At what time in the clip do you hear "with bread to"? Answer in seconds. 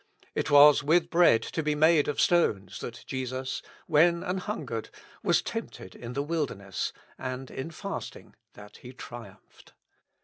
0.81-1.61